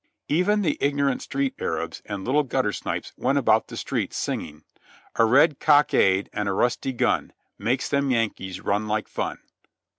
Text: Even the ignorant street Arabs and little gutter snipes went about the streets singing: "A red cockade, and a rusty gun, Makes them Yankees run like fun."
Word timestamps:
Even 0.29 0.63
the 0.63 0.79
ignorant 0.81 1.21
street 1.21 1.53
Arabs 1.59 2.01
and 2.07 2.25
little 2.25 2.41
gutter 2.41 2.73
snipes 2.73 3.13
went 3.17 3.37
about 3.37 3.67
the 3.67 3.77
streets 3.77 4.17
singing: 4.17 4.63
"A 5.17 5.25
red 5.25 5.59
cockade, 5.59 6.27
and 6.33 6.49
a 6.49 6.53
rusty 6.53 6.91
gun, 6.91 7.33
Makes 7.59 7.87
them 7.89 8.09
Yankees 8.09 8.61
run 8.61 8.87
like 8.87 9.07
fun." 9.07 9.37